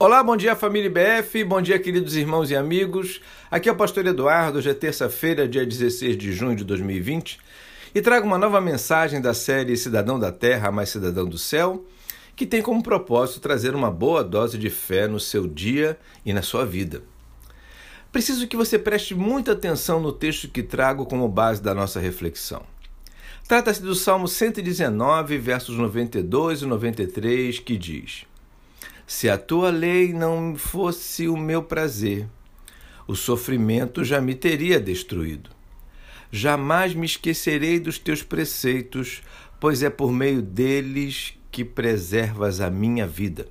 Olá, 0.00 0.22
bom 0.22 0.36
dia 0.36 0.54
família 0.54 0.86
IBF, 0.86 1.42
bom 1.42 1.60
dia 1.60 1.76
queridos 1.76 2.14
irmãos 2.14 2.52
e 2.52 2.54
amigos. 2.54 3.20
Aqui 3.50 3.68
é 3.68 3.72
o 3.72 3.74
pastor 3.74 4.06
Eduardo, 4.06 4.58
hoje 4.58 4.70
é 4.70 4.74
terça-feira, 4.74 5.48
dia 5.48 5.66
16 5.66 6.16
de 6.16 6.32
junho 6.32 6.54
de 6.54 6.62
2020, 6.62 7.40
e 7.92 8.00
trago 8.00 8.24
uma 8.24 8.38
nova 8.38 8.60
mensagem 8.60 9.20
da 9.20 9.34
série 9.34 9.76
Cidadão 9.76 10.16
da 10.16 10.30
Terra, 10.30 10.70
mais 10.70 10.90
Cidadão 10.90 11.28
do 11.28 11.36
Céu, 11.36 11.84
que 12.36 12.46
tem 12.46 12.62
como 12.62 12.80
propósito 12.80 13.40
trazer 13.40 13.74
uma 13.74 13.90
boa 13.90 14.22
dose 14.22 14.56
de 14.56 14.70
fé 14.70 15.08
no 15.08 15.18
seu 15.18 15.48
dia 15.48 15.98
e 16.24 16.32
na 16.32 16.42
sua 16.42 16.64
vida. 16.64 17.02
Preciso 18.12 18.46
que 18.46 18.56
você 18.56 18.78
preste 18.78 19.16
muita 19.16 19.50
atenção 19.50 19.98
no 19.98 20.12
texto 20.12 20.46
que 20.46 20.62
trago 20.62 21.06
como 21.06 21.28
base 21.28 21.60
da 21.60 21.74
nossa 21.74 21.98
reflexão. 21.98 22.62
Trata-se 23.48 23.82
do 23.82 23.96
Salmo 23.96 24.28
119, 24.28 25.38
versos 25.38 25.76
92 25.76 26.62
e 26.62 26.66
93, 26.66 27.58
que 27.58 27.76
diz: 27.76 28.28
se 29.08 29.26
a 29.26 29.38
tua 29.38 29.70
lei 29.70 30.12
não 30.12 30.54
fosse 30.54 31.28
o 31.28 31.34
meu 31.36 31.62
prazer, 31.62 32.28
o 33.06 33.16
sofrimento 33.16 34.04
já 34.04 34.20
me 34.20 34.34
teria 34.34 34.78
destruído. 34.78 35.48
Jamais 36.30 36.94
me 36.94 37.06
esquecerei 37.06 37.80
dos 37.80 37.98
teus 37.98 38.22
preceitos, 38.22 39.22
pois 39.58 39.82
é 39.82 39.88
por 39.88 40.12
meio 40.12 40.42
deles 40.42 41.32
que 41.50 41.64
preservas 41.64 42.60
a 42.60 42.68
minha 42.68 43.06
vida. 43.06 43.48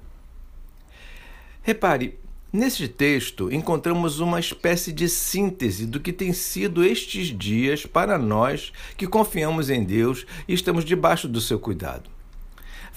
Repare, 1.63 2.19
neste 2.53 2.87
texto 2.87 3.51
encontramos 3.51 4.19
uma 4.19 4.39
espécie 4.39 4.93
de 4.93 5.09
síntese 5.09 5.87
do 5.87 5.99
que 5.99 6.13
tem 6.13 6.33
sido 6.33 6.85
estes 6.85 7.35
dias 7.35 7.83
para 7.83 8.19
nós 8.19 8.71
que 8.95 9.07
confiamos 9.07 9.71
em 9.71 9.83
Deus 9.83 10.23
e 10.47 10.53
estamos 10.53 10.85
debaixo 10.85 11.27
do 11.27 11.41
seu 11.41 11.59
cuidado. 11.59 12.16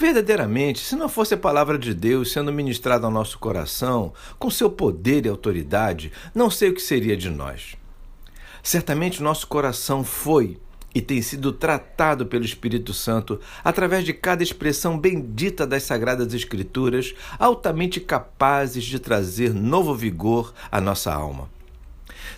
Verdadeiramente, 0.01 0.79
se 0.81 0.97
não 0.97 1.11
fosse 1.11 1.35
a 1.35 1.37
palavra 1.37 1.79
de 1.79 1.93
Deus 1.93 2.33
sendo 2.33 2.51
ministrada 2.51 3.07
ao 3.07 3.13
nosso 3.13 3.39
coração, 3.39 4.15
com 4.39 4.49
seu 4.49 4.71
poder 4.71 5.27
e 5.27 5.29
autoridade, 5.29 6.11
não 6.35 6.51
sei 6.51 6.71
o 6.71 6.75
que 6.75 6.81
seria 6.81 7.15
de 7.15 7.29
nós. 7.29 7.77
Certamente 8.63 9.23
nosso 9.23 9.47
coração 9.47 10.03
foi 10.03 10.57
e 10.95 11.03
tem 11.03 11.21
sido 11.21 11.53
tratado 11.53 12.25
pelo 12.25 12.47
Espírito 12.47 12.95
Santo 12.95 13.39
através 13.63 14.03
de 14.07 14.15
cada 14.15 14.43
expressão 14.43 14.99
bendita 14.99 15.67
das 15.67 15.83
Sagradas 15.83 16.33
Escrituras, 16.33 17.15
altamente 17.39 18.01
capazes 18.01 18.85
de 18.85 18.99
trazer 18.99 19.53
novo 19.53 19.95
vigor 19.95 20.55
à 20.73 20.81
nossa 20.81 21.13
alma. 21.13 21.60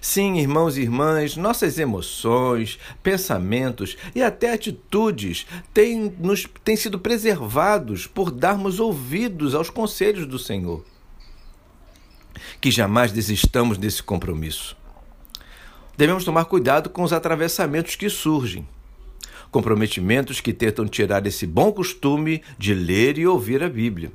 Sim, 0.00 0.38
irmãos 0.38 0.76
e 0.76 0.82
irmãs, 0.82 1.36
nossas 1.36 1.78
emoções, 1.78 2.78
pensamentos 3.02 3.96
e 4.14 4.22
até 4.22 4.52
atitudes 4.52 5.46
têm, 5.72 6.14
nos, 6.18 6.46
têm 6.64 6.76
sido 6.76 6.98
preservados 6.98 8.06
por 8.06 8.30
darmos 8.30 8.80
ouvidos 8.80 9.54
aos 9.54 9.70
conselhos 9.70 10.26
do 10.26 10.38
Senhor. 10.38 10.84
Que 12.60 12.70
jamais 12.70 13.12
desistamos 13.12 13.78
desse 13.78 14.02
compromisso. 14.02 14.76
Devemos 15.96 16.24
tomar 16.24 16.46
cuidado 16.46 16.90
com 16.90 17.02
os 17.02 17.12
atravessamentos 17.12 17.96
que 17.96 18.08
surgem 18.08 18.66
comprometimentos 19.52 20.40
que 20.40 20.54
tentam 20.54 20.88
tirar 20.88 21.24
esse 21.26 21.46
bom 21.46 21.70
costume 21.70 22.42
de 22.58 22.72
ler 22.72 23.18
e 23.18 23.26
ouvir 23.26 23.62
a 23.62 23.68
Bíblia. 23.68 24.10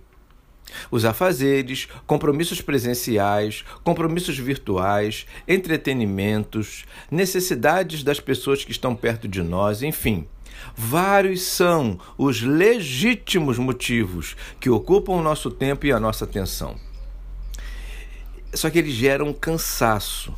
Os 0.91 1.05
afazeres, 1.05 1.87
compromissos 2.05 2.61
presenciais, 2.61 3.63
compromissos 3.83 4.37
virtuais, 4.37 5.25
entretenimentos, 5.47 6.85
necessidades 7.09 8.03
das 8.03 8.19
pessoas 8.19 8.63
que 8.63 8.71
estão 8.71 8.95
perto 8.95 9.27
de 9.27 9.41
nós, 9.41 9.81
enfim. 9.81 10.27
Vários 10.75 11.41
são 11.41 11.99
os 12.17 12.41
legítimos 12.41 13.57
motivos 13.57 14.35
que 14.59 14.69
ocupam 14.69 15.13
o 15.13 15.21
nosso 15.21 15.51
tempo 15.51 15.85
e 15.85 15.91
a 15.91 15.99
nossa 15.99 16.25
atenção. 16.25 16.75
Só 18.53 18.69
que 18.69 18.79
eles 18.79 18.93
geram 18.93 19.33
cansaço, 19.33 20.33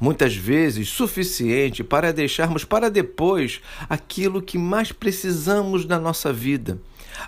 muitas 0.00 0.34
vezes 0.34 0.88
suficiente 0.88 1.82
para 1.82 2.12
deixarmos 2.12 2.64
para 2.64 2.90
depois 2.90 3.60
aquilo 3.88 4.42
que 4.42 4.58
mais 4.58 4.92
precisamos 4.92 5.84
na 5.84 5.98
nossa 5.98 6.32
vida 6.32 6.78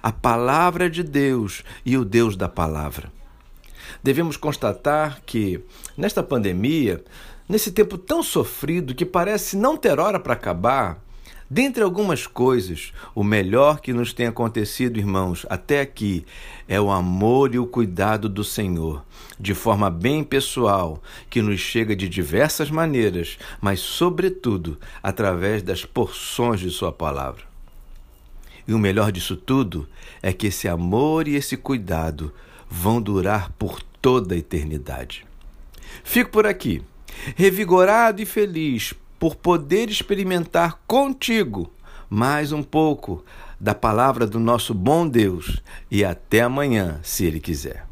a 0.02 0.12
palavra 0.12 0.88
de 0.88 1.02
Deus 1.02 1.64
e 1.84 1.96
o 1.96 2.04
Deus 2.04 2.36
da 2.36 2.48
palavra. 2.48 3.12
Devemos 4.02 4.36
constatar 4.36 5.20
que, 5.26 5.60
nesta 5.96 6.22
pandemia, 6.22 7.02
nesse 7.48 7.72
tempo 7.72 7.98
tão 7.98 8.22
sofrido 8.22 8.94
que 8.94 9.04
parece 9.04 9.56
não 9.56 9.76
ter 9.76 9.98
hora 9.98 10.20
para 10.20 10.34
acabar, 10.34 11.02
dentre 11.50 11.82
algumas 11.82 12.28
coisas, 12.28 12.92
o 13.12 13.24
melhor 13.24 13.80
que 13.80 13.92
nos 13.92 14.12
tem 14.12 14.28
acontecido, 14.28 14.98
irmãos, 15.00 15.44
até 15.50 15.80
aqui, 15.80 16.24
é 16.68 16.80
o 16.80 16.92
amor 16.92 17.52
e 17.52 17.58
o 17.58 17.66
cuidado 17.66 18.28
do 18.28 18.44
Senhor, 18.44 19.04
de 19.38 19.52
forma 19.52 19.90
bem 19.90 20.22
pessoal, 20.22 21.02
que 21.28 21.42
nos 21.42 21.58
chega 21.58 21.96
de 21.96 22.08
diversas 22.08 22.70
maneiras, 22.70 23.36
mas, 23.60 23.80
sobretudo, 23.80 24.78
através 25.02 25.60
das 25.62 25.84
porções 25.84 26.60
de 26.60 26.70
Sua 26.70 26.92
palavra. 26.92 27.42
E 28.68 28.72
o 28.72 28.78
melhor 28.78 29.10
disso 29.10 29.36
tudo 29.36 29.88
é 30.22 30.32
que 30.32 30.46
esse 30.46 30.68
amor 30.68 31.26
e 31.26 31.34
esse 31.34 31.56
cuidado 31.56 32.32
vão 32.70 33.02
durar 33.02 33.50
por 33.58 33.82
toda 34.00 34.36
a 34.36 34.38
eternidade. 34.38 35.26
Fico 36.04 36.30
por 36.30 36.46
aqui, 36.46 36.80
revigorado 37.34 38.22
e 38.22 38.26
feliz 38.26 38.94
por 39.20 39.36
poder 39.36 39.90
experimentar 39.90 40.80
contigo 40.86 41.70
mais 42.08 42.50
um 42.50 42.62
pouco 42.62 43.22
da 43.60 43.74
palavra 43.74 44.26
do 44.26 44.40
nosso 44.40 44.72
bom 44.72 45.06
Deus 45.06 45.60
e 45.90 46.02
até 46.02 46.40
amanhã, 46.40 46.98
se 47.02 47.26
Ele 47.26 47.38
quiser. 47.38 47.89